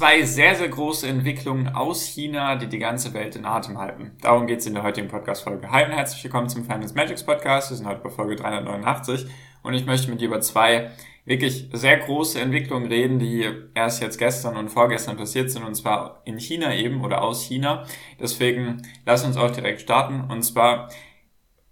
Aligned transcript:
Zwei 0.00 0.22
sehr, 0.22 0.54
sehr 0.54 0.70
große 0.70 1.06
Entwicklungen 1.06 1.68
aus 1.68 2.06
China, 2.06 2.56
die 2.56 2.68
die 2.68 2.78
ganze 2.78 3.12
Welt 3.12 3.36
in 3.36 3.44
Atem 3.44 3.76
halten. 3.76 4.12
Darum 4.22 4.46
geht 4.46 4.60
es 4.60 4.66
in 4.66 4.72
der 4.72 4.82
heutigen 4.82 5.08
Podcast-Folge. 5.08 5.70
Hi 5.70 5.84
und 5.84 5.90
herzlich 5.90 6.24
willkommen 6.24 6.48
zum 6.48 6.64
Finance 6.64 6.94
Magics 6.94 7.22
Podcast. 7.22 7.68
Wir 7.68 7.76
sind 7.76 7.86
heute 7.86 8.00
bei 8.00 8.08
Folge 8.08 8.34
389 8.34 9.26
und 9.62 9.74
ich 9.74 9.84
möchte 9.84 10.10
mit 10.10 10.22
dir 10.22 10.28
über 10.28 10.40
zwei 10.40 10.90
wirklich 11.26 11.68
sehr 11.74 11.98
große 11.98 12.40
Entwicklungen 12.40 12.88
reden, 12.88 13.18
die 13.18 13.46
erst 13.74 14.00
jetzt 14.00 14.16
gestern 14.16 14.56
und 14.56 14.70
vorgestern 14.70 15.18
passiert 15.18 15.50
sind 15.50 15.64
und 15.64 15.74
zwar 15.74 16.22
in 16.24 16.38
China 16.38 16.74
eben 16.74 17.04
oder 17.04 17.20
aus 17.20 17.42
China. 17.42 17.84
Deswegen 18.18 18.80
lass 19.04 19.22
uns 19.22 19.36
auch 19.36 19.50
direkt 19.50 19.82
starten 19.82 20.30
und 20.30 20.44
zwar 20.44 20.88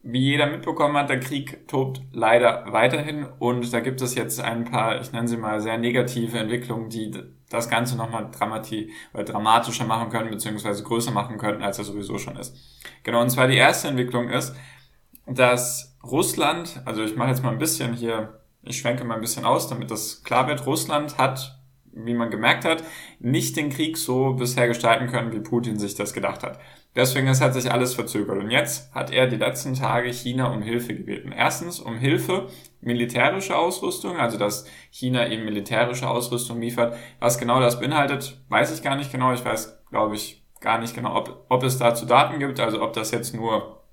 wie 0.02 0.20
jeder 0.20 0.46
mitbekommen 0.46 0.96
hat, 0.96 1.10
der 1.10 1.20
Krieg 1.20 1.66
tobt 1.66 2.00
leider 2.12 2.66
weiterhin 2.68 3.26
und 3.38 3.72
da 3.72 3.80
gibt 3.80 4.00
es 4.00 4.14
jetzt 4.14 4.40
ein 4.40 4.64
paar, 4.64 5.00
ich 5.00 5.12
nenne 5.12 5.28
sie 5.28 5.36
mal 5.36 5.60
sehr 5.60 5.76
negative 5.76 6.38
Entwicklungen, 6.38 6.88
die 6.88 7.12
das 7.50 7.68
Ganze 7.68 7.96
nochmal 7.96 8.30
oder 9.14 9.24
dramatischer 9.24 9.86
machen 9.86 10.10
können, 10.10 10.30
beziehungsweise 10.30 10.82
größer 10.82 11.10
machen 11.10 11.38
könnten, 11.38 11.62
als 11.62 11.78
er 11.78 11.84
sowieso 11.84 12.18
schon 12.18 12.36
ist. 12.36 12.56
Genau, 13.02 13.20
und 13.20 13.30
zwar 13.30 13.48
die 13.48 13.56
erste 13.56 13.88
Entwicklung 13.88 14.28
ist, 14.28 14.54
dass 15.26 15.98
Russland, 16.02 16.80
also 16.84 17.02
ich 17.02 17.16
mache 17.16 17.30
jetzt 17.30 17.42
mal 17.42 17.50
ein 17.50 17.58
bisschen 17.58 17.94
hier, 17.94 18.40
ich 18.62 18.78
schwenke 18.78 19.04
mal 19.04 19.14
ein 19.14 19.20
bisschen 19.20 19.44
aus, 19.44 19.68
damit 19.68 19.90
das 19.90 20.22
klar 20.22 20.46
wird, 20.46 20.66
Russland 20.66 21.18
hat 21.18 21.57
wie 22.04 22.14
man 22.14 22.30
gemerkt 22.30 22.64
hat, 22.64 22.84
nicht 23.20 23.56
den 23.56 23.70
Krieg 23.70 23.96
so 23.96 24.34
bisher 24.34 24.68
gestalten 24.68 25.08
können, 25.08 25.32
wie 25.32 25.40
Putin 25.40 25.78
sich 25.78 25.94
das 25.94 26.12
gedacht 26.12 26.42
hat. 26.42 26.58
Deswegen 26.94 27.28
es 27.28 27.40
hat 27.40 27.54
sich 27.54 27.70
alles 27.70 27.94
verzögert. 27.94 28.38
Und 28.38 28.50
jetzt 28.50 28.92
hat 28.94 29.12
er 29.12 29.26
die 29.26 29.36
letzten 29.36 29.74
Tage 29.74 30.12
China 30.12 30.52
um 30.52 30.62
Hilfe 30.62 30.94
gebeten. 30.94 31.32
Erstens 31.32 31.80
um 31.80 31.96
Hilfe 31.96 32.48
militärische 32.80 33.56
Ausrüstung, 33.56 34.16
also 34.16 34.38
dass 34.38 34.66
China 34.90 35.28
eben 35.28 35.44
militärische 35.44 36.08
Ausrüstung 36.08 36.60
liefert. 36.60 36.96
Was 37.20 37.38
genau 37.38 37.60
das 37.60 37.78
beinhaltet, 37.78 38.40
weiß 38.48 38.74
ich 38.74 38.82
gar 38.82 38.96
nicht 38.96 39.12
genau. 39.12 39.32
Ich 39.32 39.44
weiß, 39.44 39.84
glaube 39.90 40.16
ich, 40.16 40.44
gar 40.60 40.78
nicht 40.78 40.94
genau, 40.94 41.16
ob, 41.16 41.46
ob 41.48 41.62
es 41.62 41.78
dazu 41.78 42.06
Daten 42.06 42.38
gibt, 42.38 42.58
also 42.58 42.82
ob 42.82 42.92
das 42.94 43.10
jetzt 43.10 43.34
nur 43.34 43.84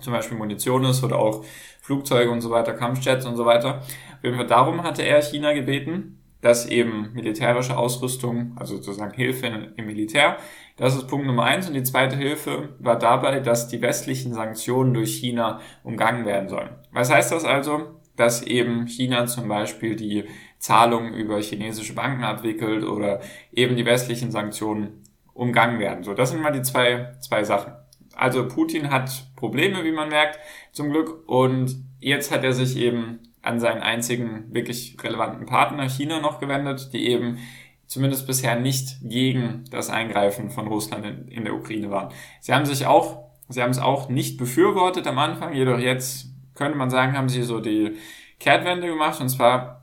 zum 0.00 0.12
Beispiel 0.12 0.36
Munition 0.36 0.84
ist 0.84 1.02
oder 1.02 1.18
auch 1.18 1.44
Flugzeuge 1.80 2.30
und 2.30 2.40
so 2.40 2.50
weiter, 2.50 2.74
Kampfjets 2.74 3.26
und 3.26 3.36
so 3.36 3.44
weiter. 3.44 3.78
Auf 3.78 4.24
jeden 4.24 4.36
Fall 4.36 4.46
darum 4.46 4.82
hatte 4.82 5.02
er 5.02 5.22
China 5.22 5.52
gebeten 5.52 6.19
dass 6.40 6.66
eben 6.66 7.12
militärische 7.12 7.76
Ausrüstung, 7.76 8.52
also 8.56 8.76
sozusagen 8.76 9.14
Hilfe 9.14 9.46
im 9.76 9.86
Militär, 9.86 10.38
das 10.76 10.96
ist 10.96 11.08
Punkt 11.08 11.26
Nummer 11.26 11.44
eins. 11.44 11.68
Und 11.68 11.74
die 11.74 11.82
zweite 11.82 12.16
Hilfe 12.16 12.70
war 12.78 12.98
dabei, 12.98 13.40
dass 13.40 13.68
die 13.68 13.82
westlichen 13.82 14.32
Sanktionen 14.32 14.94
durch 14.94 15.14
China 15.16 15.60
umgangen 15.82 16.24
werden 16.24 16.48
sollen. 16.48 16.70
Was 16.92 17.10
heißt 17.10 17.32
das 17.32 17.44
also? 17.44 18.00
Dass 18.16 18.42
eben 18.42 18.86
China 18.86 19.26
zum 19.26 19.48
Beispiel 19.48 19.96
die 19.96 20.24
Zahlungen 20.58 21.14
über 21.14 21.40
chinesische 21.40 21.94
Banken 21.94 22.24
abwickelt 22.24 22.84
oder 22.84 23.20
eben 23.52 23.76
die 23.76 23.86
westlichen 23.86 24.30
Sanktionen 24.30 25.04
umgangen 25.34 25.78
werden. 25.78 26.04
So, 26.04 26.14
das 26.14 26.30
sind 26.30 26.42
mal 26.42 26.52
die 26.52 26.62
zwei, 26.62 27.14
zwei 27.20 27.44
Sachen. 27.44 27.72
Also 28.14 28.46
Putin 28.48 28.90
hat 28.90 29.26
Probleme, 29.36 29.84
wie 29.84 29.92
man 29.92 30.08
merkt, 30.08 30.38
zum 30.72 30.90
Glück. 30.90 31.28
Und 31.28 31.76
jetzt 31.98 32.30
hat 32.32 32.44
er 32.44 32.52
sich 32.52 32.76
eben 32.76 33.20
an 33.42 33.60
seinen 33.60 33.82
einzigen 33.82 34.52
wirklich 34.52 34.96
relevanten 35.02 35.46
Partner 35.46 35.88
China 35.88 36.20
noch 36.20 36.40
gewendet, 36.40 36.90
die 36.92 37.08
eben 37.08 37.38
zumindest 37.86 38.26
bisher 38.26 38.56
nicht 38.56 38.98
gegen 39.02 39.64
das 39.70 39.90
Eingreifen 39.90 40.50
von 40.50 40.68
Russland 40.68 41.04
in, 41.04 41.28
in 41.28 41.44
der 41.44 41.54
Ukraine 41.54 41.90
waren. 41.90 42.12
Sie 42.40 42.52
haben 42.52 42.66
sich 42.66 42.86
auch, 42.86 43.30
sie 43.48 43.62
haben 43.62 43.70
es 43.70 43.78
auch 43.78 44.08
nicht 44.08 44.38
befürwortet 44.38 45.06
am 45.06 45.18
Anfang, 45.18 45.54
jedoch 45.54 45.78
jetzt 45.78 46.26
könnte 46.54 46.78
man 46.78 46.90
sagen, 46.90 47.16
haben 47.16 47.28
sie 47.28 47.42
so 47.42 47.60
die 47.60 47.96
Kehrtwende 48.38 48.86
gemacht 48.86 49.20
und 49.20 49.28
zwar 49.28 49.80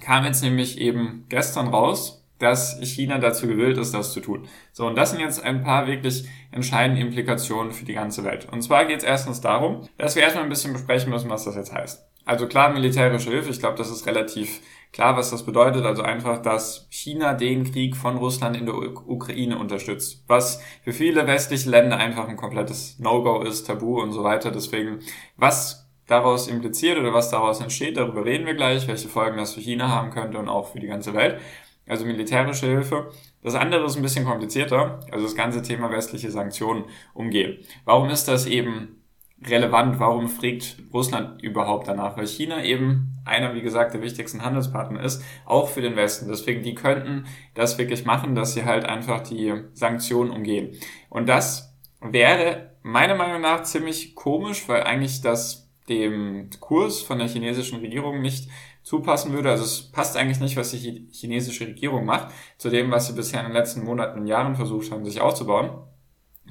kam 0.00 0.24
jetzt 0.24 0.42
nämlich 0.42 0.78
eben 0.78 1.26
gestern 1.28 1.68
raus, 1.68 2.18
dass 2.38 2.78
China 2.82 3.18
dazu 3.18 3.46
gewillt 3.46 3.78
ist, 3.78 3.94
das 3.94 4.12
zu 4.12 4.20
tun. 4.20 4.48
So, 4.72 4.86
und 4.86 4.96
das 4.96 5.10
sind 5.10 5.20
jetzt 5.20 5.42
ein 5.42 5.62
paar 5.62 5.86
wirklich 5.86 6.28
entscheidende 6.52 7.02
Implikationen 7.02 7.72
für 7.72 7.84
die 7.84 7.94
ganze 7.94 8.24
Welt. 8.24 8.48
Und 8.50 8.62
zwar 8.62 8.84
geht 8.84 8.98
es 8.98 9.04
erstens 9.04 9.40
darum, 9.40 9.88
dass 9.96 10.14
wir 10.14 10.22
erstmal 10.22 10.44
ein 10.44 10.50
bisschen 10.50 10.72
besprechen 10.72 11.10
müssen, 11.10 11.30
was 11.30 11.44
das 11.44 11.56
jetzt 11.56 11.72
heißt. 11.72 12.07
Also 12.28 12.46
klar, 12.46 12.68
militärische 12.74 13.30
Hilfe, 13.30 13.48
ich 13.48 13.58
glaube, 13.58 13.78
das 13.78 13.90
ist 13.90 14.06
relativ 14.06 14.60
klar, 14.92 15.16
was 15.16 15.30
das 15.30 15.46
bedeutet. 15.46 15.86
Also 15.86 16.02
einfach, 16.02 16.42
dass 16.42 16.86
China 16.90 17.32
den 17.32 17.72
Krieg 17.72 17.96
von 17.96 18.18
Russland 18.18 18.54
in 18.54 18.66
der 18.66 18.74
Ukraine 18.74 19.58
unterstützt. 19.58 20.24
Was 20.26 20.62
für 20.84 20.92
viele 20.92 21.26
westliche 21.26 21.70
Länder 21.70 21.96
einfach 21.96 22.28
ein 22.28 22.36
komplettes 22.36 22.98
No-Go 22.98 23.40
ist, 23.40 23.66
Tabu 23.66 24.02
und 24.02 24.12
so 24.12 24.24
weiter. 24.24 24.50
Deswegen, 24.50 24.98
was 25.38 25.88
daraus 26.06 26.48
impliziert 26.48 26.98
oder 26.98 27.14
was 27.14 27.30
daraus 27.30 27.62
entsteht, 27.62 27.96
darüber 27.96 28.26
reden 28.26 28.44
wir 28.44 28.54
gleich, 28.54 28.86
welche 28.88 29.08
Folgen 29.08 29.38
das 29.38 29.54
für 29.54 29.60
China 29.60 29.88
haben 29.88 30.10
könnte 30.10 30.36
und 30.38 30.50
auch 30.50 30.72
für 30.72 30.80
die 30.80 30.86
ganze 30.86 31.14
Welt. 31.14 31.40
Also 31.86 32.04
militärische 32.04 32.66
Hilfe. 32.66 33.10
Das 33.42 33.54
andere 33.54 33.86
ist 33.86 33.96
ein 33.96 34.02
bisschen 34.02 34.26
komplizierter, 34.26 35.00
also 35.10 35.24
das 35.24 35.34
ganze 35.34 35.62
Thema 35.62 35.90
westliche 35.90 36.30
Sanktionen 36.30 36.84
umgehen. 37.14 37.64
Warum 37.86 38.10
ist 38.10 38.28
das 38.28 38.44
eben 38.44 38.97
relevant, 39.46 40.00
warum 40.00 40.28
fragt 40.28 40.76
Russland 40.92 41.42
überhaupt 41.42 41.88
danach? 41.88 42.16
Weil 42.16 42.26
China 42.26 42.62
eben 42.62 43.14
einer, 43.24 43.54
wie 43.54 43.62
gesagt, 43.62 43.94
der 43.94 44.02
wichtigsten 44.02 44.42
Handelspartner 44.42 45.02
ist, 45.02 45.22
auch 45.44 45.68
für 45.68 45.80
den 45.80 45.96
Westen. 45.96 46.28
Deswegen, 46.28 46.62
die 46.62 46.74
könnten 46.74 47.26
das 47.54 47.78
wirklich 47.78 48.04
machen, 48.04 48.34
dass 48.34 48.54
sie 48.54 48.64
halt 48.64 48.84
einfach 48.84 49.20
die 49.20 49.54
Sanktionen 49.74 50.30
umgehen. 50.30 50.76
Und 51.10 51.28
das 51.28 51.76
wäre 52.00 52.72
meiner 52.82 53.14
Meinung 53.14 53.42
nach 53.42 53.62
ziemlich 53.62 54.14
komisch, 54.14 54.68
weil 54.68 54.82
eigentlich 54.82 55.20
das 55.20 55.68
dem 55.88 56.50
Kurs 56.60 57.00
von 57.00 57.18
der 57.18 57.28
chinesischen 57.28 57.80
Regierung 57.80 58.20
nicht 58.20 58.48
zupassen 58.82 59.32
würde. 59.32 59.50
Also 59.50 59.64
es 59.64 59.90
passt 59.90 60.16
eigentlich 60.16 60.40
nicht, 60.40 60.56
was 60.56 60.70
die 60.70 61.08
chinesische 61.12 61.66
Regierung 61.66 62.04
macht, 62.04 62.32
zu 62.56 62.70
dem, 62.70 62.90
was 62.90 63.06
sie 63.06 63.14
bisher 63.14 63.40
in 63.40 63.46
den 63.46 63.54
letzten 63.54 63.84
Monaten 63.84 64.20
und 64.20 64.26
Jahren 64.26 64.56
versucht 64.56 64.90
haben, 64.90 65.04
sich 65.04 65.20
aufzubauen. 65.20 65.70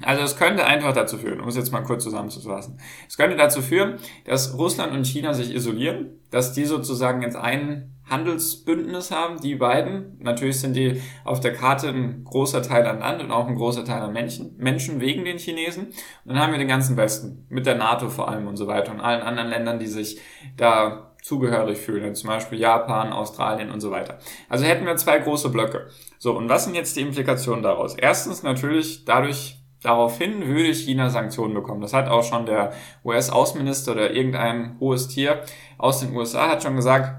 Also 0.02 0.22
es 0.22 0.36
könnte 0.36 0.64
einfach 0.64 0.92
dazu 0.92 1.18
führen, 1.18 1.40
um 1.40 1.48
es 1.48 1.56
jetzt 1.56 1.72
mal 1.72 1.82
kurz 1.82 2.04
zusammenzufassen, 2.04 2.78
es 3.08 3.16
könnte 3.16 3.36
dazu 3.36 3.62
führen, 3.62 3.96
dass 4.24 4.56
Russland 4.56 4.92
und 4.92 5.06
China 5.06 5.34
sich 5.34 5.54
isolieren, 5.54 6.20
dass 6.30 6.52
die 6.52 6.64
sozusagen 6.64 7.22
jetzt 7.22 7.36
ein 7.36 7.94
Handelsbündnis 8.08 9.10
haben, 9.10 9.40
die 9.40 9.54
beiden. 9.54 10.16
Natürlich 10.20 10.60
sind 10.60 10.74
die 10.74 11.00
auf 11.24 11.40
der 11.40 11.54
Karte 11.54 11.88
ein 11.88 12.24
großer 12.24 12.62
Teil 12.62 12.86
an 12.86 13.00
Land 13.00 13.22
und 13.22 13.30
auch 13.30 13.46
ein 13.46 13.56
großer 13.56 13.84
Teil 13.84 14.00
an 14.00 14.12
Menschen, 14.12 14.56
Menschen 14.56 15.00
wegen 15.00 15.24
den 15.24 15.38
Chinesen. 15.38 15.86
Und 15.86 15.94
dann 16.24 16.38
haben 16.38 16.52
wir 16.52 16.58
den 16.58 16.68
ganzen 16.68 16.96
Westen, 16.96 17.46
mit 17.50 17.66
der 17.66 17.76
NATO 17.76 18.08
vor 18.08 18.28
allem 18.28 18.46
und 18.46 18.56
so 18.56 18.66
weiter 18.66 18.92
und 18.92 19.00
allen 19.00 19.22
anderen 19.22 19.50
Ländern, 19.50 19.78
die 19.78 19.86
sich 19.86 20.20
da 20.56 21.12
zugehörig 21.22 21.78
fühlen, 21.78 22.14
zum 22.14 22.28
Beispiel 22.28 22.58
Japan, 22.58 23.12
Australien 23.12 23.70
und 23.70 23.80
so 23.80 23.90
weiter. 23.90 24.18
Also 24.48 24.64
hätten 24.64 24.86
wir 24.86 24.96
zwei 24.96 25.18
große 25.18 25.50
Blöcke. 25.50 25.88
So, 26.18 26.36
und 26.36 26.48
was 26.48 26.64
sind 26.64 26.74
jetzt 26.74 26.96
die 26.96 27.02
Implikationen 27.02 27.62
daraus? 27.62 27.94
Erstens 27.94 28.42
natürlich 28.42 29.04
dadurch 29.04 29.57
Daraufhin 29.82 30.46
würde 30.46 30.74
China 30.74 31.08
Sanktionen 31.08 31.54
bekommen. 31.54 31.80
Das 31.80 31.92
hat 31.92 32.08
auch 32.08 32.24
schon 32.24 32.46
der 32.46 32.72
US-Außenminister 33.04 33.92
oder 33.92 34.12
irgendein 34.12 34.76
hohes 34.80 35.08
Tier 35.08 35.42
aus 35.78 36.00
den 36.00 36.14
USA 36.14 36.48
hat 36.48 36.62
schon 36.62 36.76
gesagt, 36.76 37.14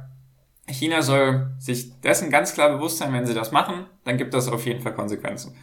China 0.68 1.02
soll 1.02 1.52
sich 1.58 2.00
dessen 2.02 2.30
ganz 2.30 2.53
klar 2.53 2.70
bewusst 2.70 2.97
sein, 2.97 3.14
wenn 3.14 3.25
sie 3.25 3.34
das 3.34 3.52
machen, 3.52 3.86
dann 4.03 4.18
gibt 4.18 4.34
das 4.34 4.50
auf 4.50 4.66
jeden 4.66 4.81
Fall 4.81 4.94
Konsequenzen. 4.94 5.56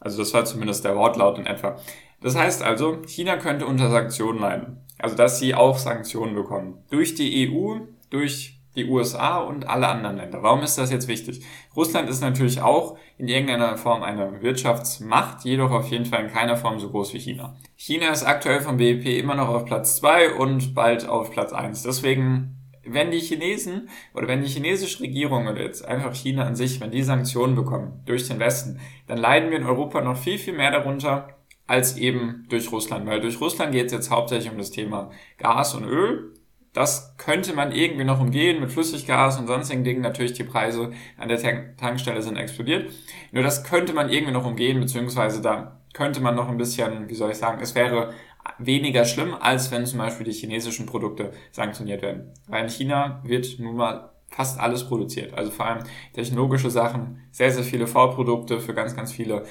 Also 0.00 0.18
das 0.18 0.34
war 0.34 0.44
zumindest 0.44 0.84
der 0.84 0.96
Wortlaut 0.96 1.38
in 1.38 1.46
etwa. 1.46 1.76
Das 2.20 2.36
heißt 2.36 2.62
also, 2.62 3.02
China 3.06 3.36
könnte 3.36 3.66
unter 3.66 3.90
Sanktionen 3.90 4.40
leiden. 4.40 4.78
Also 4.98 5.16
dass 5.16 5.38
sie 5.38 5.54
auch 5.54 5.78
Sanktionen 5.78 6.34
bekommen. 6.34 6.84
Durch 6.90 7.14
die 7.14 7.48
EU, 7.48 7.80
durch 8.10 8.59
die 8.76 8.86
USA 8.86 9.38
und 9.38 9.68
alle 9.68 9.88
anderen 9.88 10.16
Länder. 10.16 10.42
Warum 10.42 10.62
ist 10.62 10.78
das 10.78 10.92
jetzt 10.92 11.08
wichtig? 11.08 11.44
Russland 11.74 12.08
ist 12.08 12.20
natürlich 12.20 12.60
auch 12.60 12.96
in 13.18 13.28
irgendeiner 13.28 13.76
Form 13.76 14.02
eine 14.02 14.40
Wirtschaftsmacht, 14.42 15.44
jedoch 15.44 15.72
auf 15.72 15.88
jeden 15.88 16.06
Fall 16.06 16.24
in 16.24 16.30
keiner 16.30 16.56
Form 16.56 16.78
so 16.78 16.90
groß 16.90 17.12
wie 17.14 17.18
China. 17.18 17.56
China 17.76 18.10
ist 18.10 18.24
aktuell 18.24 18.60
vom 18.60 18.76
BIP 18.76 19.06
immer 19.06 19.34
noch 19.34 19.48
auf 19.48 19.64
Platz 19.64 19.96
zwei 19.96 20.32
und 20.32 20.74
bald 20.74 21.08
auf 21.08 21.32
Platz 21.32 21.52
eins. 21.52 21.82
Deswegen, 21.82 22.56
wenn 22.84 23.10
die 23.10 23.18
Chinesen 23.18 23.88
oder 24.14 24.28
wenn 24.28 24.42
die 24.42 24.48
chinesische 24.48 25.00
Regierung 25.00 25.48
oder 25.48 25.60
jetzt 25.60 25.84
einfach 25.84 26.14
China 26.14 26.44
an 26.44 26.54
sich, 26.54 26.80
wenn 26.80 26.92
die 26.92 27.02
Sanktionen 27.02 27.56
bekommen 27.56 28.02
durch 28.06 28.28
den 28.28 28.38
Westen, 28.38 28.80
dann 29.08 29.18
leiden 29.18 29.50
wir 29.50 29.58
in 29.58 29.66
Europa 29.66 30.00
noch 30.00 30.16
viel, 30.16 30.38
viel 30.38 30.54
mehr 30.54 30.70
darunter 30.70 31.28
als 31.66 31.96
eben 31.96 32.46
durch 32.48 32.70
Russland. 32.72 33.06
Weil 33.06 33.20
durch 33.20 33.40
Russland 33.40 33.72
geht 33.72 33.86
es 33.86 33.92
jetzt 33.92 34.10
hauptsächlich 34.10 34.50
um 34.50 34.58
das 34.58 34.70
Thema 34.70 35.10
Gas 35.38 35.74
und 35.74 35.84
Öl 35.84 36.34
das 36.72 37.16
könnte 37.16 37.52
man 37.52 37.72
irgendwie 37.72 38.04
noch 38.04 38.20
umgehen 38.20 38.60
mit 38.60 38.70
Flüssiggas 38.70 39.38
und 39.38 39.46
sonstigen 39.48 39.82
Dingen. 39.82 40.02
Natürlich 40.02 40.34
die 40.34 40.44
Preise 40.44 40.92
an 41.16 41.28
der 41.28 41.76
Tankstelle 41.76 42.22
sind 42.22 42.36
explodiert. 42.36 42.92
Nur 43.32 43.42
das 43.42 43.64
könnte 43.64 43.92
man 43.92 44.08
irgendwie 44.08 44.32
noch 44.32 44.46
umgehen, 44.46 44.78
beziehungsweise 44.78 45.42
da 45.42 45.80
könnte 45.92 46.20
man 46.20 46.36
noch 46.36 46.48
ein 46.48 46.56
bisschen, 46.56 47.08
wie 47.08 47.14
soll 47.14 47.32
ich 47.32 47.38
sagen, 47.38 47.60
es 47.60 47.74
wäre 47.74 48.14
weniger 48.58 49.04
schlimm, 49.04 49.34
als 49.34 49.70
wenn 49.70 49.86
zum 49.86 49.98
Beispiel 49.98 50.24
die 50.24 50.32
chinesischen 50.32 50.86
Produkte 50.86 51.32
sanktioniert 51.50 52.02
werden. 52.02 52.32
Weil 52.46 52.64
in 52.64 52.70
China 52.70 53.20
wird 53.24 53.58
nun 53.58 53.76
mal 53.76 54.10
fast 54.28 54.60
alles 54.60 54.86
produziert. 54.86 55.34
Also 55.34 55.50
vor 55.50 55.66
allem 55.66 55.84
technologische 56.14 56.70
Sachen, 56.70 57.20
sehr, 57.32 57.50
sehr 57.50 57.64
viele 57.64 57.88
Vorprodukte 57.88 58.60
für 58.60 58.74
ganz, 58.74 58.94
ganz 58.94 59.12
viele 59.12 59.44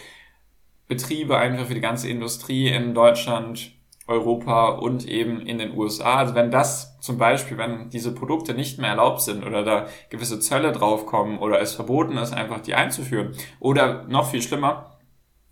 Betriebe, 0.88 1.38
einfach 1.38 1.68
für 1.68 1.74
die 1.74 1.82
ganze 1.82 2.10
Industrie 2.10 2.70
in 2.70 2.94
Deutschland, 2.94 3.74
Europa 4.10 4.70
und 4.70 5.08
eben 5.08 5.40
in 5.42 5.60
den 5.60 5.78
USA. 5.78 6.16
Also 6.16 6.36
wenn 6.36 6.52
das 6.52 7.00
zum 7.00 7.18
Beispiel, 7.18 7.58
wenn 7.58 7.90
diese 7.90 8.14
Produkte 8.14 8.54
nicht 8.54 8.80
mehr 8.80 8.90
erlaubt 8.90 9.22
sind 9.22 9.46
oder 9.46 9.64
da 9.64 9.88
gewisse 10.10 10.40
Zölle 10.40 10.72
draufkommen 10.72 11.38
oder 11.38 11.62
es 11.62 11.76
verboten 11.76 12.18
ist, 12.18 12.34
einfach 12.34 12.60
die 12.60 12.76
einzuführen 12.76 13.34
oder 13.60 14.04
noch 14.08 14.30
viel 14.30 14.42
schlimmer, 14.42 14.98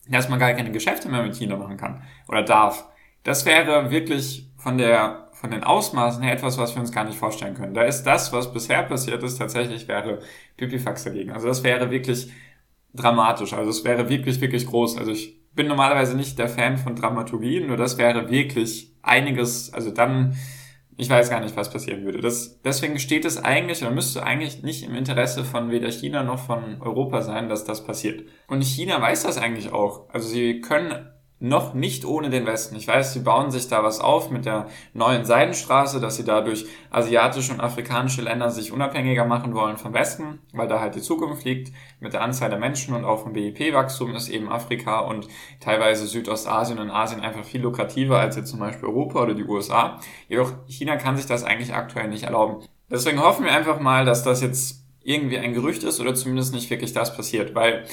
dass 0.10 0.30
man 0.30 0.40
gar 0.40 0.54
keine 0.54 0.72
Geschäfte 0.72 1.10
mehr 1.10 1.24
mit 1.24 1.36
China 1.36 1.56
machen 1.56 1.78
kann 1.78 2.02
oder 2.28 2.44
darf. 2.44 2.86
Das 3.24 3.46
wäre 3.46 3.92
wirklich 3.92 4.50
von 4.58 4.78
der, 4.78 5.30
von 5.34 5.52
den 5.52 5.64
Ausmaßen 5.64 6.24
her 6.24 6.34
etwas, 6.34 6.58
was 6.58 6.76
wir 6.76 6.82
uns 6.82 6.92
gar 6.92 7.04
nicht 7.04 7.18
vorstellen 7.18 7.56
können. 7.56 7.74
Da 7.74 7.84
ist 7.84 8.04
das, 8.04 8.34
was 8.34 8.52
bisher 8.52 8.84
passiert 8.84 9.22
ist, 9.22 9.38
tatsächlich 9.38 9.88
wäre 9.88 10.20
Pipifax 10.56 11.04
dagegen. 11.04 11.32
Also 11.32 11.48
das 11.48 11.64
wäre 11.64 11.92
wirklich 11.92 12.32
dramatisch. 12.94 13.54
Also 13.54 13.70
es 13.70 13.84
wäre 13.84 14.10
wirklich, 14.10 14.42
wirklich 14.42 14.66
groß. 14.66 14.98
Also 14.98 15.12
ich 15.12 15.37
bin 15.58 15.68
normalerweise 15.68 16.16
nicht 16.16 16.40
der 16.40 16.48
Fan 16.48 16.78
von 16.78 16.96
Dramaturgie, 16.96 17.60
nur 17.60 17.76
das 17.76 17.98
wäre 17.98 18.30
wirklich 18.30 18.96
einiges, 19.02 19.74
also 19.74 19.92
dann, 19.92 20.38
ich 20.96 21.10
weiß 21.10 21.30
gar 21.30 21.42
nicht, 21.42 21.58
was 21.58 21.70
passieren 21.70 22.06
würde. 22.06 22.22
Das, 22.22 22.62
deswegen 22.62 23.00
steht 23.00 23.26
es 23.26 23.44
eigentlich 23.44 23.82
oder 23.82 23.92
müsste 23.92 24.24
eigentlich 24.24 24.64
nicht 24.64 24.84
im 24.84 24.96
Interesse 24.96 25.44
von 25.44 25.70
weder 25.70 25.92
China 25.92 26.24
noch 26.24 26.40
von 26.40 26.82
Europa 26.82 27.22
sein, 27.24 27.50
dass 27.50 27.66
das 27.66 27.84
passiert. 27.84 28.24
Und 28.48 28.64
China 28.64 29.02
weiß 29.02 29.24
das 29.24 29.38
eigentlich 29.38 29.74
auch. 29.74 30.10
Also 30.14 30.30
sie 30.30 30.62
können 30.62 30.94
noch 31.40 31.76
nicht 31.76 32.04
ohne 32.04 32.30
den 32.30 32.48
Westen. 32.48 32.76
Ich 32.76 32.88
weiß, 32.88 33.14
sie 33.14 33.20
bauen 33.20 33.52
sich 33.52 33.68
da 33.68 33.84
was 33.84 34.00
auf 34.00 34.32
mit 34.32 34.46
der 34.46 34.68
neuen 34.94 35.24
Seidenstraße, 35.24 36.00
dass 36.00 36.16
sie 36.16 36.24
dadurch 36.24 36.66
asiatische 36.90 37.54
und 37.54 37.62
afrikanische 37.62 38.24
Länder 38.24 38.50
sich 38.50 38.72
unabhängiger 38.72 39.26
machen 39.26 39.54
wollen 39.54 39.78
vom 39.78 39.94
Westen, 39.94 40.40
weil 40.54 40.68
da 40.68 40.80
halt 40.80 40.96
die 40.96 41.02
Zukunft 41.02 41.44
liegt. 41.44 41.72
Mit 42.00 42.14
der 42.14 42.22
Anzahl 42.22 42.50
der 42.50 42.58
Menschen 42.58 42.96
und 42.96 43.06
auch 43.06 43.22
vom 43.22 43.34
BIP-Wachstum 43.34 44.16
ist 44.16 44.30
eben 44.30 44.50
Afrika 44.50 45.00
und 45.00 45.28
teilweise 45.60 46.08
Südostasien 46.08 46.80
und 46.80 46.90
Asien 46.90 47.22
einfach 47.22 47.44
viel 47.44 47.62
lukrativer 47.62 48.20
als 48.20 48.36
jetzt 48.36 48.50
zum 48.50 48.60
Beispiel 48.60 48.90
Europa 48.90 49.22
oder 49.22 49.36
die 49.36 49.46
USA. 49.46 50.00
Jedoch 50.28 50.54
China 50.68 50.98
kann 50.98 51.18
sich 51.18 51.28
das 51.28 51.44
eigentlich 51.44 51.74
aktuell 51.74 52.08
nicht 52.08 52.24
erlauben. 52.24 52.64
Deswegen 52.90 53.22
hoffen 53.22 53.46
wir 53.46 53.52
einfach 53.52 53.80
mal, 53.80 54.06
dass 54.06 54.24
das 54.24 54.42
jetzt 54.42 54.84
irgendwie 55.04 55.38
ein 55.38 55.54
Gerücht 55.54 55.84
ist 55.84 56.00
oder 56.00 56.16
zumindest 56.16 56.54
nicht 56.54 56.70
wirklich 56.70 56.94
das 56.94 57.16
passiert, 57.16 57.54
weil 57.54 57.86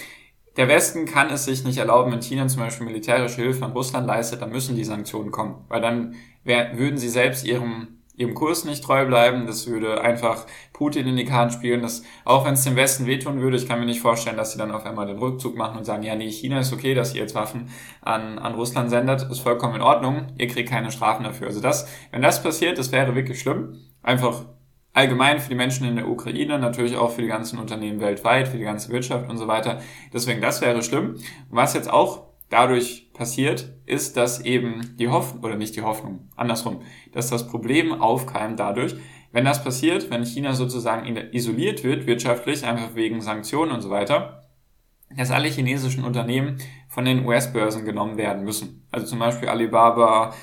der 0.56 0.68
Westen 0.68 1.04
kann 1.04 1.30
es 1.30 1.44
sich 1.44 1.64
nicht 1.64 1.78
erlauben, 1.78 2.12
wenn 2.12 2.22
China 2.22 2.46
zum 2.46 2.60
Beispiel 2.60 2.86
militärische 2.86 3.42
Hilfe 3.42 3.64
an 3.64 3.72
Russland 3.72 4.06
leistet, 4.06 4.40
dann 4.40 4.50
müssen 4.50 4.76
die 4.76 4.84
Sanktionen 4.84 5.30
kommen, 5.30 5.64
weil 5.68 5.80
dann 5.80 6.14
wär, 6.44 6.78
würden 6.78 6.96
sie 6.96 7.08
selbst 7.08 7.44
ihrem, 7.44 7.88
ihrem 8.16 8.34
Kurs 8.34 8.64
nicht 8.64 8.84
treu 8.84 9.04
bleiben. 9.06 9.46
Das 9.46 9.66
würde 9.66 10.00
einfach 10.00 10.46
Putin 10.72 11.08
in 11.08 11.16
die 11.16 11.24
Karten 11.24 11.50
spielen. 11.50 11.82
Das, 11.82 12.04
auch 12.24 12.44
wenn 12.44 12.54
es 12.54 12.62
dem 12.62 12.76
Westen 12.76 13.06
wehtun 13.06 13.40
würde, 13.40 13.56
ich 13.56 13.66
kann 13.66 13.80
mir 13.80 13.86
nicht 13.86 14.00
vorstellen, 14.00 14.36
dass 14.36 14.52
sie 14.52 14.58
dann 14.58 14.70
auf 14.70 14.86
einmal 14.86 15.06
den 15.06 15.18
Rückzug 15.18 15.56
machen 15.56 15.78
und 15.78 15.84
sagen, 15.84 16.04
ja, 16.04 16.14
nee, 16.14 16.30
China 16.30 16.60
ist 16.60 16.72
okay, 16.72 16.94
dass 16.94 17.14
ihr 17.14 17.22
jetzt 17.22 17.34
Waffen 17.34 17.68
an, 18.00 18.38
an 18.38 18.54
Russland 18.54 18.90
sendet, 18.90 19.22
ist 19.22 19.40
vollkommen 19.40 19.76
in 19.76 19.82
Ordnung, 19.82 20.28
ihr 20.38 20.46
kriegt 20.46 20.68
keine 20.68 20.92
Strafen 20.92 21.24
dafür. 21.24 21.48
Also 21.48 21.60
das, 21.60 21.88
wenn 22.12 22.22
das 22.22 22.42
passiert, 22.42 22.78
das 22.78 22.92
wäre 22.92 23.16
wirklich 23.16 23.40
schlimm. 23.40 23.80
Einfach 24.02 24.44
allgemein 24.94 25.40
für 25.40 25.50
die 25.50 25.54
Menschen 25.56 25.86
in 25.86 25.96
der 25.96 26.08
Ukraine, 26.08 26.58
natürlich 26.58 26.96
auch 26.96 27.10
für 27.10 27.20
die 27.20 27.28
ganzen 27.28 27.58
Unternehmen 27.58 28.00
weltweit, 28.00 28.48
für 28.48 28.56
die 28.56 28.64
ganze 28.64 28.90
Wirtschaft 28.90 29.28
und 29.28 29.36
so 29.36 29.46
weiter. 29.46 29.82
Deswegen, 30.12 30.40
das 30.40 30.62
wäre 30.62 30.82
schlimm. 30.82 31.16
Was 31.50 31.74
jetzt 31.74 31.90
auch 31.90 32.28
dadurch 32.48 33.12
passiert, 33.12 33.74
ist, 33.84 34.16
dass 34.16 34.40
eben 34.40 34.96
die 34.96 35.08
Hoffnung, 35.08 35.44
oder 35.44 35.56
nicht 35.56 35.76
die 35.76 35.82
Hoffnung, 35.82 36.30
andersrum, 36.36 36.80
dass 37.12 37.28
das 37.28 37.48
Problem 37.48 37.92
aufkeimt 37.92 38.58
dadurch, 38.58 38.94
wenn 39.32 39.44
das 39.44 39.64
passiert, 39.64 40.10
wenn 40.10 40.24
China 40.24 40.54
sozusagen 40.54 41.16
isoliert 41.32 41.82
wird, 41.82 42.06
wirtschaftlich, 42.06 42.64
einfach 42.64 42.94
wegen 42.94 43.20
Sanktionen 43.20 43.72
und 43.72 43.80
so 43.80 43.90
weiter, 43.90 44.44
dass 45.16 45.32
alle 45.32 45.48
chinesischen 45.48 46.04
Unternehmen 46.04 46.58
von 46.88 47.04
den 47.04 47.26
US-Börsen 47.26 47.84
genommen 47.84 48.16
werden 48.16 48.44
müssen. 48.44 48.86
Also 48.92 49.06
zum 49.06 49.18
Beispiel 49.18 49.48
Alibaba, 49.48 50.34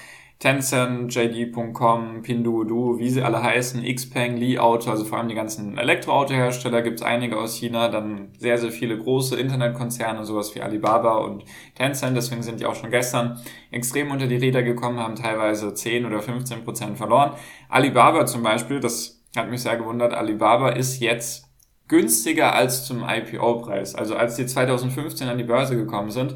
Tencent, 0.41 1.13
JD.com, 1.13 2.23
Pinduoduo, 2.23 2.97
wie 2.97 3.11
sie 3.11 3.21
alle 3.21 3.43
heißen, 3.43 3.83
Xpeng, 3.83 4.37
Li 4.37 4.57
Auto, 4.57 4.89
also 4.89 5.05
vor 5.05 5.19
allem 5.19 5.29
die 5.29 5.35
ganzen 5.35 5.77
Elektroautohersteller 5.77 6.81
gibt 6.81 6.99
es 6.99 7.05
einige 7.05 7.37
aus 7.37 7.57
China, 7.57 7.89
dann 7.89 8.29
sehr, 8.39 8.57
sehr 8.57 8.71
viele 8.71 8.97
große 8.97 9.39
Internetkonzerne, 9.39 10.25
sowas 10.25 10.55
wie 10.55 10.61
Alibaba 10.61 11.17
und 11.17 11.43
Tencent, 11.75 12.17
deswegen 12.17 12.41
sind 12.41 12.59
die 12.59 12.65
auch 12.65 12.73
schon 12.73 12.89
gestern 12.89 13.39
extrem 13.69 14.09
unter 14.09 14.25
die 14.25 14.37
Räder 14.37 14.63
gekommen, 14.63 14.99
haben 14.99 15.15
teilweise 15.15 15.75
10 15.75 16.07
oder 16.07 16.23
15 16.23 16.63
Prozent 16.63 16.97
verloren. 16.97 17.33
Alibaba 17.69 18.25
zum 18.25 18.41
Beispiel, 18.41 18.79
das 18.79 19.23
hat 19.37 19.51
mich 19.51 19.61
sehr 19.61 19.77
gewundert, 19.77 20.15
Alibaba 20.15 20.69
ist 20.69 20.99
jetzt 21.01 21.51
günstiger 21.87 22.55
als 22.55 22.87
zum 22.87 23.07
IPO-Preis. 23.07 23.93
Also 23.93 24.15
als 24.15 24.37
die 24.37 24.47
2015 24.47 25.27
an 25.27 25.37
die 25.37 25.43
Börse 25.43 25.75
gekommen 25.75 26.09
sind, 26.09 26.35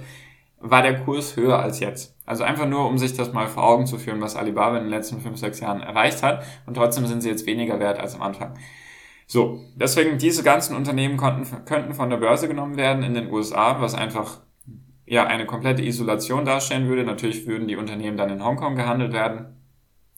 war 0.60 0.84
der 0.84 1.00
Kurs 1.00 1.36
höher 1.36 1.58
als 1.58 1.80
jetzt. 1.80 2.15
Also 2.26 2.44
einfach 2.44 2.68
nur, 2.68 2.88
um 2.88 2.98
sich 2.98 3.14
das 3.14 3.34
mal 3.34 3.48
vor 3.48 3.64
Augen 3.64 3.86
zu 3.86 3.98
führen, 3.98 4.22
was 4.22 4.36
Alibaba 4.36 4.78
in 4.78 4.84
den 4.84 4.90
letzten 4.90 5.22
5, 5.22 5.38
6 5.38 5.60
Jahren 5.60 5.82
erreicht 5.82 6.24
hat. 6.24 6.44
Und 6.66 6.76
trotzdem 6.76 7.06
sind 7.06 7.22
sie 7.22 7.30
jetzt 7.30 7.46
weniger 7.46 7.80
wert 7.80 8.00
als 8.00 8.16
am 8.16 8.22
Anfang. 8.22 8.56
So, 9.28 9.60
deswegen 9.76 10.18
diese 10.18 10.44
ganzen 10.44 10.76
Unternehmen 10.76 11.18
konnten, 11.18 11.66
könnten 11.66 11.94
von 11.94 12.10
der 12.10 12.18
Börse 12.18 12.48
genommen 12.48 12.78
werden 12.78 13.04
in 13.04 13.14
den 13.14 13.32
USA, 13.32 13.82
was 13.82 13.96
einfach 13.96 14.42
ja 15.06 15.26
eine 15.26 15.46
komplette 15.46 15.84
Isolation 15.84 16.46
darstellen 16.46 16.88
würde. 16.88 17.04
Natürlich 17.04 17.48
würden 17.48 17.68
die 17.68 17.76
Unternehmen 17.76 18.18
dann 18.18 18.30
in 18.30 18.44
Hongkong 18.44 18.76
gehandelt 18.76 19.14
werden. 19.14 19.56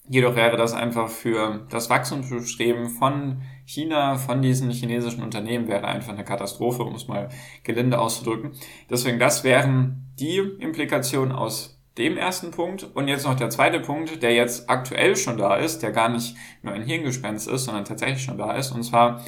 Jedoch 0.10 0.38
wäre 0.38 0.56
das 0.56 0.74
einfach 0.74 1.10
für 1.10 1.68
das 1.70 1.90
Wachstumsstreben 1.90 2.90
von 2.90 3.42
China, 3.66 4.16
von 4.16 4.42
diesen 4.42 4.72
chinesischen 4.72 5.22
Unternehmen, 5.22 5.68
wäre 5.68 5.86
einfach 5.86 6.14
eine 6.14 6.24
Katastrophe, 6.24 6.84
um 6.84 6.96
es 6.96 7.10
mal 7.10 7.28
gelinde 7.64 8.00
auszudrücken. 8.00 8.52
Deswegen, 8.90 9.20
das 9.20 9.44
wären 9.44 10.14
die 10.18 10.38
Implikationen 10.38 11.34
aus 11.34 11.77
dem 11.98 12.18
ersten 12.18 12.52
Punkt. 12.52 12.84
Und 12.94 13.08
jetzt 13.08 13.26
noch 13.26 13.36
der 13.36 13.50
zweite 13.50 13.80
Punkt, 13.80 14.22
der 14.22 14.34
jetzt 14.34 14.70
aktuell 14.70 15.16
schon 15.16 15.38
da 15.38 15.56
ist, 15.56 15.84
der 15.84 15.92
gar 15.92 16.10
nicht 16.10 16.36
nur 16.62 16.74
ein 16.74 16.84
Hirngespenst 16.84 17.48
ist, 17.48 17.66
sondern 17.66 17.86
tatsächlich 17.86 18.24
schon 18.24 18.38
da 18.38 18.54
ist. 18.54 18.72
Und 18.72 18.84
zwar 18.84 19.24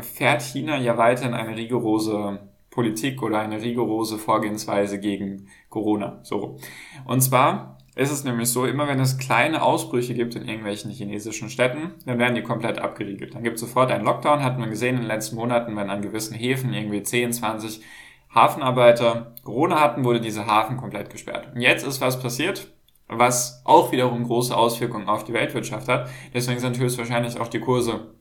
fährt 0.00 0.42
China 0.42 0.78
ja 0.78 0.96
weiterhin 0.98 1.34
eine 1.34 1.56
rigorose 1.56 2.40
Politik 2.70 3.22
oder 3.22 3.38
eine 3.38 3.62
rigorose 3.62 4.18
Vorgehensweise 4.18 4.98
gegen 4.98 5.48
Corona. 5.68 6.18
So. 6.22 6.58
Und 7.06 7.20
zwar 7.20 7.78
ist 7.94 8.10
es 8.10 8.24
nämlich 8.24 8.48
so, 8.48 8.66
immer 8.66 8.88
wenn 8.88 8.98
es 8.98 9.18
kleine 9.18 9.62
Ausbrüche 9.62 10.14
gibt 10.14 10.34
in 10.34 10.48
irgendwelchen 10.48 10.90
chinesischen 10.90 11.48
Städten, 11.48 11.92
dann 12.04 12.18
werden 12.18 12.34
die 12.34 12.42
komplett 12.42 12.80
abgeriegelt. 12.80 13.34
Dann 13.34 13.44
gibt 13.44 13.54
es 13.54 13.60
sofort 13.60 13.92
einen 13.92 14.04
Lockdown, 14.04 14.42
hat 14.42 14.58
man 14.58 14.70
gesehen 14.70 14.96
in 14.96 15.02
den 15.02 15.08
letzten 15.08 15.36
Monaten, 15.36 15.76
wenn 15.76 15.90
an 15.90 16.02
gewissen 16.02 16.34
Häfen 16.34 16.74
irgendwie 16.74 17.04
10, 17.04 17.32
20 17.32 17.80
Hafenarbeiter 18.34 19.34
Corona 19.42 19.80
hatten, 19.80 20.04
wurde 20.04 20.20
diese 20.20 20.46
Hafen 20.46 20.76
komplett 20.76 21.10
gesperrt. 21.10 21.48
Und 21.54 21.60
jetzt 21.60 21.86
ist 21.86 22.00
was 22.00 22.20
passiert, 22.20 22.68
was 23.08 23.62
auch 23.64 23.92
wiederum 23.92 24.24
große 24.24 24.56
Auswirkungen 24.56 25.08
auf 25.08 25.24
die 25.24 25.34
Weltwirtschaft 25.34 25.88
hat. 25.88 26.08
Deswegen 26.32 26.58
sind 26.58 26.78
höchstwahrscheinlich 26.78 27.38
auch 27.38 27.48
die 27.48 27.60
Kurse 27.60 28.14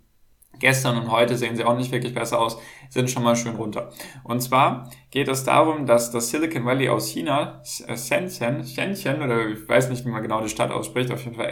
Gestern 0.60 0.98
und 0.98 1.12
heute 1.12 1.36
sehen 1.36 1.56
sie 1.56 1.64
auch 1.64 1.76
nicht 1.76 1.92
wirklich 1.92 2.14
besser 2.14 2.40
aus, 2.40 2.60
sind 2.90 3.10
schon 3.10 3.24
mal 3.24 3.36
schön 3.36 3.56
runter. 3.56 3.90
Und 4.24 4.40
zwar 4.42 4.92
geht 5.10 5.28
es 5.28 5.44
darum, 5.44 5.88
dass 5.88 6.12
das 6.12 6.30
Silicon 6.30 6.64
Valley 6.66 6.90
aus 6.90 7.10
China, 7.10 7.62
äh, 7.88 7.98
Shenzhen, 7.98 8.64
Shenzhen, 8.64 9.22
oder 9.22 9.48
ich 9.48 9.68
weiß 9.68 9.90
nicht, 9.90 10.06
wie 10.06 10.10
man 10.10 10.22
genau 10.22 10.42
die 10.42 10.50
Stadt 10.50 10.72
ausspricht, 10.72 11.12
auf 11.12 11.24
jeden 11.24 11.36
Fall 11.36 11.50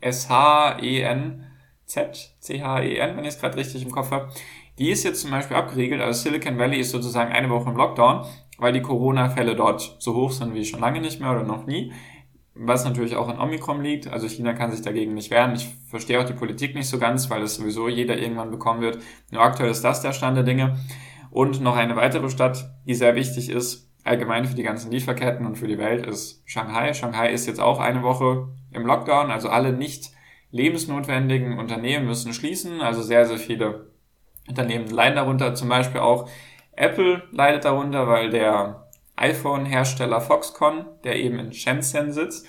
S-H-E-N, 0.00 1.44
Z, 1.84 2.36
C-H-E-N, 2.40 3.16
wenn 3.16 3.24
ich 3.24 3.34
es 3.34 3.40
gerade 3.40 3.56
richtig 3.56 3.82
im 3.82 3.90
Kopf 3.90 4.10
habe, 4.10 4.30
die 4.78 4.90
ist 4.90 5.04
jetzt 5.04 5.22
zum 5.22 5.30
Beispiel 5.30 5.56
abgeriegelt. 5.56 6.00
Also 6.00 6.22
Silicon 6.22 6.58
Valley 6.58 6.78
ist 6.78 6.90
sozusagen 6.90 7.32
eine 7.32 7.50
Woche 7.50 7.70
im 7.70 7.76
Lockdown, 7.76 8.24
weil 8.58 8.72
die 8.72 8.82
Corona-Fälle 8.82 9.56
dort 9.56 9.96
so 9.98 10.14
hoch 10.14 10.32
sind 10.32 10.54
wie 10.54 10.64
schon 10.64 10.80
lange 10.80 11.00
nicht 11.00 11.20
mehr 11.20 11.30
oder 11.30 11.44
noch 11.44 11.66
nie 11.66 11.92
was 12.58 12.84
natürlich 12.84 13.16
auch 13.16 13.28
an 13.28 13.38
Omikron 13.38 13.82
liegt. 13.82 14.08
Also 14.08 14.28
China 14.28 14.52
kann 14.52 14.72
sich 14.72 14.82
dagegen 14.82 15.14
nicht 15.14 15.30
wehren. 15.30 15.54
Ich 15.54 15.68
verstehe 15.88 16.20
auch 16.20 16.24
die 16.24 16.32
Politik 16.32 16.74
nicht 16.74 16.88
so 16.88 16.98
ganz, 16.98 17.30
weil 17.30 17.42
es 17.42 17.54
sowieso 17.54 17.88
jeder 17.88 18.18
irgendwann 18.18 18.50
bekommen 18.50 18.80
wird. 18.80 18.98
Nur 19.30 19.42
aktuell 19.42 19.70
ist 19.70 19.84
das 19.84 20.02
der 20.02 20.12
Stand 20.12 20.36
der 20.36 20.44
Dinge. 20.44 20.76
Und 21.30 21.60
noch 21.60 21.76
eine 21.76 21.94
weitere 21.94 22.28
Stadt, 22.30 22.70
die 22.86 22.94
sehr 22.94 23.14
wichtig 23.14 23.48
ist, 23.48 23.88
allgemein 24.02 24.44
für 24.44 24.56
die 24.56 24.62
ganzen 24.62 24.90
Lieferketten 24.90 25.46
und 25.46 25.56
für 25.56 25.68
die 25.68 25.78
Welt, 25.78 26.06
ist 26.06 26.42
Shanghai. 26.46 26.94
Shanghai 26.94 27.30
ist 27.30 27.46
jetzt 27.46 27.60
auch 27.60 27.78
eine 27.78 28.02
Woche 28.02 28.48
im 28.72 28.86
Lockdown, 28.86 29.30
also 29.30 29.48
alle 29.48 29.72
nicht 29.72 30.10
lebensnotwendigen 30.50 31.58
Unternehmen 31.58 32.06
müssen 32.06 32.32
schließen. 32.32 32.80
Also 32.80 33.02
sehr, 33.02 33.26
sehr 33.26 33.38
viele 33.38 33.92
Unternehmen 34.48 34.88
leiden 34.88 35.16
darunter. 35.16 35.54
Zum 35.54 35.68
Beispiel 35.68 36.00
auch 36.00 36.28
Apple 36.72 37.22
leidet 37.32 37.64
darunter, 37.64 38.08
weil 38.08 38.30
der 38.30 38.88
iPhone-Hersteller 39.16 40.20
Foxconn, 40.20 40.86
der 41.04 41.16
eben 41.16 41.38
in 41.38 41.52
Shenzhen 41.52 42.12
sitzt, 42.12 42.46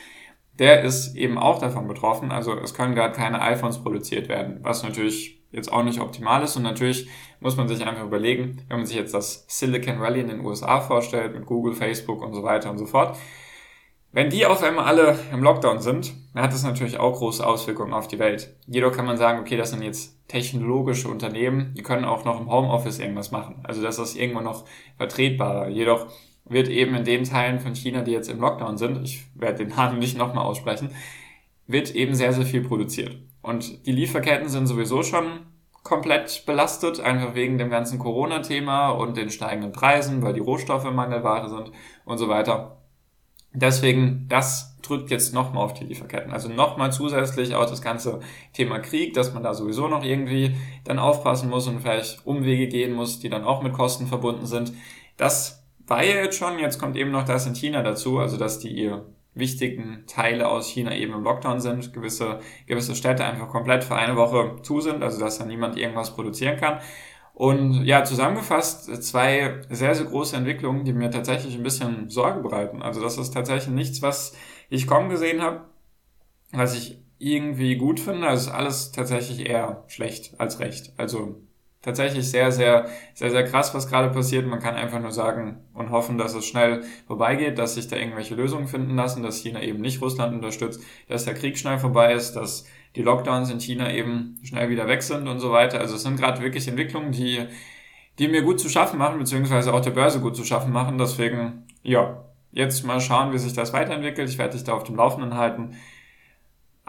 der 0.59 0.83
ist 0.83 1.15
eben 1.15 1.37
auch 1.37 1.59
davon 1.59 1.87
betroffen. 1.87 2.31
Also 2.31 2.57
es 2.57 2.73
können 2.73 2.95
gerade 2.95 3.15
keine 3.15 3.41
iPhones 3.41 3.81
produziert 3.81 4.27
werden, 4.27 4.59
was 4.61 4.83
natürlich 4.83 5.41
jetzt 5.51 5.71
auch 5.71 5.83
nicht 5.83 5.99
optimal 5.99 6.43
ist. 6.43 6.55
Und 6.57 6.63
natürlich 6.63 7.09
muss 7.39 7.57
man 7.57 7.67
sich 7.67 7.85
einfach 7.85 8.03
überlegen, 8.03 8.63
wenn 8.67 8.77
man 8.77 8.85
sich 8.85 8.97
jetzt 8.97 9.13
das 9.13 9.45
Silicon 9.47 9.99
Valley 9.99 10.19
in 10.19 10.27
den 10.27 10.41
USA 10.41 10.81
vorstellt, 10.81 11.33
mit 11.33 11.45
Google, 11.45 11.73
Facebook 11.73 12.21
und 12.21 12.33
so 12.33 12.43
weiter 12.43 12.69
und 12.69 12.77
so 12.77 12.85
fort. 12.85 13.17
Wenn 14.11 14.31
die 14.31 14.47
auf 14.47 14.63
einmal 14.63 14.85
alle 14.85 15.19
im 15.31 15.43
Lockdown 15.43 15.81
sind, 15.81 16.13
dann 16.33 16.43
hat 16.43 16.51
das 16.51 16.63
natürlich 16.63 16.99
auch 16.99 17.17
große 17.17 17.45
Auswirkungen 17.45 17.93
auf 17.93 18.07
die 18.07 18.17
Welt. 18.17 18.55
Jedoch 18.65 18.91
kann 18.91 19.05
man 19.05 19.17
sagen, 19.17 19.39
okay, 19.39 19.55
das 19.55 19.69
sind 19.69 19.83
jetzt 19.83 20.17
technologische 20.27 21.07
Unternehmen, 21.09 21.75
die 21.77 21.83
können 21.83 22.05
auch 22.05 22.25
noch 22.25 22.41
im 22.41 22.51
Homeoffice 22.51 22.97
irgendwas 22.97 23.29
machen. 23.29 23.59
Also 23.63 23.83
das 23.83 23.99
ist 23.99 24.15
irgendwo 24.15 24.41
noch 24.41 24.65
vertretbarer. 24.97 25.69
Jedoch 25.69 26.07
wird 26.45 26.69
eben 26.69 26.95
in 26.95 27.03
den 27.03 27.23
Teilen 27.23 27.59
von 27.59 27.75
China, 27.75 28.01
die 28.01 28.11
jetzt 28.11 28.29
im 28.29 28.39
Lockdown 28.39 28.77
sind, 28.77 29.03
ich 29.03 29.25
werde 29.35 29.65
den 29.65 29.75
Namen 29.75 29.99
nicht 29.99 30.17
nochmal 30.17 30.45
aussprechen, 30.45 30.89
wird 31.67 31.93
eben 31.93 32.15
sehr, 32.15 32.33
sehr 32.33 32.45
viel 32.45 32.61
produziert. 32.61 33.15
Und 33.43 33.85
die 33.85 33.91
Lieferketten 33.91 34.49
sind 34.49 34.65
sowieso 34.65 35.03
schon 35.03 35.41
komplett 35.83 36.45
belastet, 36.47 36.99
einfach 36.99 37.35
wegen 37.35 37.59
dem 37.59 37.69
ganzen 37.69 37.99
Corona-Thema 37.99 38.89
und 38.89 39.17
den 39.17 39.29
steigenden 39.29 39.71
Preisen, 39.71 40.23
weil 40.23 40.33
die 40.33 40.39
Rohstoffe 40.39 40.91
Mangelware 40.91 41.47
sind 41.49 41.71
und 42.05 42.17
so 42.17 42.27
weiter. 42.27 42.78
Deswegen, 43.53 44.27
das 44.29 44.77
drückt 44.81 45.09
jetzt 45.09 45.33
nochmal 45.33 45.63
auf 45.63 45.73
die 45.73 45.83
Lieferketten. 45.83 46.31
Also 46.31 46.49
nochmal 46.49 46.91
zusätzlich 46.91 47.55
auch 47.55 47.65
das 47.65 47.81
ganze 47.81 48.19
Thema 48.53 48.79
Krieg, 48.79 49.13
dass 49.13 49.33
man 49.33 49.43
da 49.43 49.53
sowieso 49.53 49.87
noch 49.87 50.03
irgendwie 50.03 50.55
dann 50.83 50.99
aufpassen 50.99 51.49
muss 51.49 51.67
und 51.67 51.81
vielleicht 51.81 52.25
Umwege 52.25 52.67
gehen 52.67 52.93
muss, 52.93 53.19
die 53.19 53.29
dann 53.29 53.43
auch 53.43 53.61
mit 53.61 53.73
Kosten 53.73 54.07
verbunden 54.07 54.45
sind. 54.45 54.73
Das 55.17 55.63
war 55.87 56.03
ja 56.03 56.15
jetzt 56.15 56.37
schon, 56.37 56.59
jetzt 56.59 56.79
kommt 56.79 56.95
eben 56.95 57.11
noch 57.11 57.25
das 57.25 57.47
in 57.47 57.55
China 57.55 57.81
dazu, 57.81 58.19
also 58.19 58.37
dass 58.37 58.59
die 58.59 58.91
wichtigen 59.33 60.03
Teile 60.07 60.47
aus 60.47 60.69
China 60.69 60.95
eben 60.95 61.13
im 61.13 61.23
Lockdown 61.23 61.59
sind, 61.59 61.93
gewisse, 61.93 62.39
gewisse 62.67 62.95
Städte 62.95 63.25
einfach 63.25 63.47
komplett 63.49 63.83
für 63.83 63.95
eine 63.95 64.15
Woche 64.15 64.57
zu 64.61 64.81
sind, 64.81 65.01
also 65.03 65.19
dass 65.19 65.39
da 65.39 65.45
niemand 65.45 65.77
irgendwas 65.77 66.13
produzieren 66.13 66.57
kann. 66.57 66.79
Und 67.39 67.85
ja, 67.85 68.03
zusammengefasst 68.03 69.01
zwei 69.01 69.61
sehr, 69.69 69.95
sehr 69.95 70.07
große 70.07 70.35
Entwicklungen, 70.35 70.83
die 70.83 70.91
mir 70.91 71.09
tatsächlich 71.09 71.55
ein 71.55 71.63
bisschen 71.63 72.09
Sorge 72.09 72.41
bereiten. 72.41 72.81
Also 72.81 73.01
das 73.01 73.17
ist 73.17 73.31
tatsächlich 73.33 73.73
nichts, 73.73 74.01
was 74.01 74.35
ich 74.69 74.87
kaum 74.87 75.07
gesehen 75.07 75.41
habe, 75.41 75.63
was 76.51 76.75
ich 76.75 77.01
irgendwie 77.17 77.77
gut 77.77 78.01
finde. 78.01 78.27
Also 78.27 78.49
ist 78.49 78.53
alles 78.53 78.91
tatsächlich 78.91 79.47
eher 79.47 79.85
schlecht 79.87 80.37
als 80.37 80.59
recht. 80.59 80.91
Also 80.97 81.41
tatsächlich 81.81 82.29
sehr, 82.29 82.51
sehr, 82.51 82.87
sehr, 83.13 83.31
sehr 83.31 83.43
krass, 83.43 83.73
was 83.73 83.87
gerade 83.87 84.09
passiert. 84.09 84.45
Man 84.45 84.59
kann 84.59 84.75
einfach 84.75 84.99
nur 84.99 85.11
sagen 85.11 85.63
und 85.73 85.91
hoffen, 85.91 86.17
dass 86.17 86.33
es 86.33 86.45
schnell 86.45 86.83
vorbeigeht, 87.07 87.57
dass 87.57 87.75
sich 87.75 87.87
da 87.87 87.95
irgendwelche 87.95 88.35
Lösungen 88.35 88.67
finden 88.67 88.95
lassen, 88.95 89.23
dass 89.23 89.41
China 89.41 89.61
eben 89.61 89.79
nicht 89.79 90.01
Russland 90.01 90.33
unterstützt, 90.33 90.83
dass 91.07 91.25
der 91.25 91.35
Krieg 91.35 91.57
schnell 91.57 91.79
vorbei 91.79 92.13
ist, 92.13 92.33
dass 92.33 92.65
die 92.95 93.03
Lockdowns 93.03 93.49
in 93.51 93.59
China 93.59 93.91
eben 93.91 94.39
schnell 94.43 94.69
wieder 94.69 94.87
weg 94.87 95.03
sind 95.03 95.27
und 95.27 95.39
so 95.39 95.51
weiter. 95.51 95.79
Also 95.79 95.95
es 95.95 96.03
sind 96.03 96.19
gerade 96.19 96.41
wirklich 96.41 96.67
Entwicklungen, 96.67 97.11
die, 97.11 97.45
die 98.17 98.27
mir 98.27 98.41
gut 98.41 98.59
zu 98.59 98.67
schaffen 98.67 98.97
machen, 98.97 99.19
beziehungsweise 99.19 99.73
auch 99.73 99.81
der 99.81 99.91
Börse 99.91 100.19
gut 100.19 100.35
zu 100.35 100.43
schaffen 100.43 100.73
machen. 100.73 100.97
Deswegen, 100.97 101.65
ja, 101.81 102.25
jetzt 102.51 102.83
mal 102.85 102.99
schauen, 102.99 103.31
wie 103.31 103.37
sich 103.37 103.53
das 103.53 103.73
weiterentwickelt. 103.73 104.29
Ich 104.29 104.37
werde 104.37 104.53
dich 104.53 104.63
da 104.63 104.73
auf 104.73 104.83
dem 104.83 104.95
Laufenden 104.95 105.35
halten. 105.35 105.75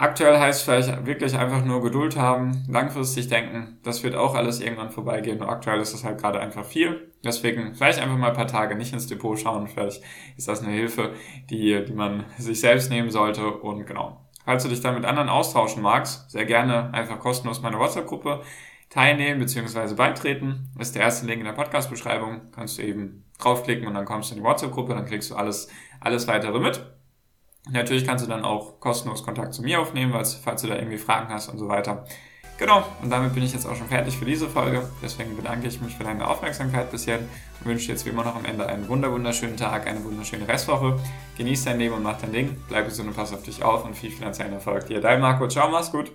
Aktuell 0.00 0.38
heißt 0.38 0.62
vielleicht 0.62 1.04
wirklich 1.04 1.36
einfach 1.36 1.62
nur 1.62 1.82
Geduld 1.82 2.16
haben, 2.16 2.64
langfristig 2.70 3.28
denken, 3.28 3.78
das 3.82 4.02
wird 4.02 4.14
auch 4.14 4.34
alles 4.34 4.58
irgendwann 4.58 4.88
vorbeigehen. 4.88 5.36
Nur 5.36 5.50
aktuell 5.50 5.78
ist 5.78 5.92
es 5.92 6.04
halt 6.04 6.18
gerade 6.18 6.40
einfach 6.40 6.64
viel. 6.64 7.12
Deswegen 7.22 7.74
vielleicht 7.74 8.00
einfach 8.00 8.16
mal 8.16 8.28
ein 8.28 8.34
paar 8.34 8.46
Tage 8.46 8.76
nicht 8.76 8.94
ins 8.94 9.08
Depot 9.08 9.38
schauen. 9.38 9.66
Vielleicht 9.66 10.02
ist 10.38 10.48
das 10.48 10.62
eine 10.62 10.72
Hilfe, 10.72 11.12
die, 11.50 11.84
die 11.84 11.92
man 11.92 12.24
sich 12.38 12.60
selbst 12.60 12.88
nehmen 12.88 13.10
sollte. 13.10 13.46
Und 13.46 13.84
genau. 13.84 14.26
Falls 14.46 14.62
du 14.62 14.70
dich 14.70 14.80
da 14.80 14.90
mit 14.92 15.04
anderen 15.04 15.28
austauschen 15.28 15.82
magst, 15.82 16.30
sehr 16.30 16.46
gerne 16.46 16.94
einfach 16.94 17.18
kostenlos 17.18 17.60
meine 17.60 17.78
WhatsApp-Gruppe 17.78 18.40
teilnehmen 18.88 19.38
bzw. 19.38 19.96
beitreten. 19.96 20.70
Ist 20.78 20.94
der 20.94 21.02
erste 21.02 21.26
Link 21.26 21.40
in 21.40 21.44
der 21.44 21.52
Podcast-Beschreibung. 21.52 22.52
Kannst 22.52 22.78
du 22.78 22.82
eben 22.84 23.26
draufklicken 23.38 23.86
und 23.86 23.92
dann 23.92 24.06
kommst 24.06 24.30
du 24.30 24.34
in 24.34 24.40
die 24.40 24.46
WhatsApp-Gruppe, 24.48 24.94
dann 24.94 25.04
kriegst 25.04 25.30
du 25.30 25.34
alles, 25.34 25.68
alles 26.00 26.26
weitere 26.26 26.58
mit. 26.58 26.86
Natürlich 27.68 28.06
kannst 28.06 28.24
du 28.24 28.28
dann 28.28 28.44
auch 28.44 28.80
kostenlos 28.80 29.22
Kontakt 29.22 29.54
zu 29.54 29.62
mir 29.62 29.80
aufnehmen, 29.80 30.12
falls 30.12 30.62
du 30.62 30.68
da 30.68 30.76
irgendwie 30.76 30.98
Fragen 30.98 31.32
hast 31.32 31.48
und 31.48 31.58
so 31.58 31.68
weiter. 31.68 32.06
Genau, 32.58 32.84
und 33.02 33.08
damit 33.08 33.32
bin 33.32 33.42
ich 33.42 33.54
jetzt 33.54 33.64
auch 33.64 33.74
schon 33.74 33.88
fertig 33.88 34.18
für 34.18 34.26
diese 34.26 34.46
Folge. 34.46 34.86
Deswegen 35.02 35.34
bedanke 35.34 35.66
ich 35.66 35.80
mich 35.80 35.96
für 35.96 36.04
deine 36.04 36.28
Aufmerksamkeit 36.28 36.90
bisher 36.90 37.18
und 37.18 37.64
wünsche 37.64 37.86
dir 37.86 37.92
jetzt 37.92 38.04
wie 38.04 38.10
immer 38.10 38.22
noch 38.22 38.36
am 38.36 38.44
Ende 38.44 38.66
einen 38.66 38.86
wunderschönen 38.86 39.56
Tag, 39.56 39.86
eine 39.86 40.04
wunderschöne 40.04 40.46
Restwoche. 40.46 40.98
Genieß 41.38 41.64
dein 41.64 41.78
Leben 41.78 41.94
und 41.94 42.02
mach 42.02 42.20
dein 42.20 42.32
Ding. 42.32 42.56
Bleib 42.68 42.84
gesund 42.84 43.08
und 43.08 43.16
pass 43.16 43.32
auf 43.32 43.42
dich 43.42 43.62
auf 43.62 43.86
und 43.86 43.96
viel 43.96 44.10
finanziellen 44.10 44.52
Erfolg 44.52 44.86
dir. 44.86 45.00
Dein 45.00 45.22
Marco, 45.22 45.48
ciao, 45.48 45.70
mach's 45.70 45.90
gut. 45.90 46.12